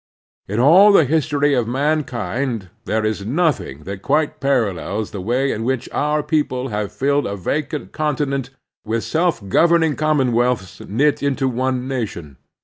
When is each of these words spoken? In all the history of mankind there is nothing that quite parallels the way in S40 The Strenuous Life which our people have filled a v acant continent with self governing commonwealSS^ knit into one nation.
In 0.47 0.59
all 0.59 0.91
the 0.91 1.05
history 1.05 1.53
of 1.53 1.67
mankind 1.67 2.71
there 2.85 3.05
is 3.05 3.23
nothing 3.23 3.83
that 3.83 4.01
quite 4.01 4.39
parallels 4.39 5.11
the 5.11 5.21
way 5.21 5.51
in 5.51 5.61
S40 5.61 5.63
The 5.63 5.63
Strenuous 5.63 5.67
Life 5.67 5.77
which 5.77 5.93
our 5.93 6.23
people 6.23 6.67
have 6.69 6.91
filled 6.91 7.27
a 7.27 7.35
v 7.35 7.49
acant 7.51 7.91
continent 7.91 8.49
with 8.83 9.03
self 9.03 9.47
governing 9.47 9.95
commonwealSS^ 9.95 10.89
knit 10.89 11.21
into 11.21 11.47
one 11.47 11.87
nation. 11.87 12.37